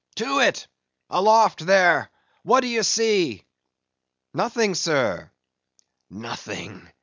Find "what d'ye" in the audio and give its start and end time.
2.41-2.81